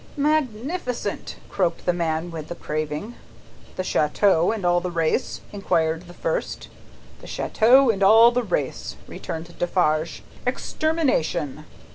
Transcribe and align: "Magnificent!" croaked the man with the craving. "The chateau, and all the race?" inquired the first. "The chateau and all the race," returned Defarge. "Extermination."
"Magnificent!" 0.17 1.35
croaked 1.47 1.85
the 1.85 1.93
man 1.93 2.31
with 2.31 2.47
the 2.47 2.55
craving. 2.55 3.13
"The 3.75 3.83
chateau, 3.83 4.51
and 4.51 4.65
all 4.65 4.79
the 4.81 4.89
race?" 4.89 5.41
inquired 5.53 6.07
the 6.07 6.15
first. 6.15 6.69
"The 7.19 7.27
chateau 7.27 7.91
and 7.91 8.01
all 8.01 8.31
the 8.31 8.41
race," 8.41 8.95
returned 9.05 9.55
Defarge. 9.59 10.23
"Extermination." 10.43 11.65